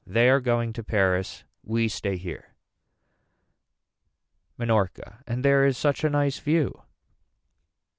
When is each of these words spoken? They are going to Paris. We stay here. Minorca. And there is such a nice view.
They 0.07 0.31
are 0.31 0.39
going 0.39 0.73
to 0.73 0.83
Paris. 0.83 1.43
We 1.61 1.87
stay 1.87 2.17
here. 2.17 2.55
Minorca. 4.57 5.19
And 5.27 5.45
there 5.45 5.63
is 5.63 5.77
such 5.77 6.03
a 6.03 6.09
nice 6.09 6.39
view. 6.39 6.81